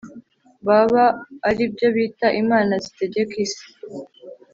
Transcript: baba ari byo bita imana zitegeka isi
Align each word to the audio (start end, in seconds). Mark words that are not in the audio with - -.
baba 0.67 1.05
ari 1.49 1.63
byo 1.73 1.87
bita 1.95 2.27
imana 2.41 2.73
zitegeka 2.83 3.33
isi 3.45 3.65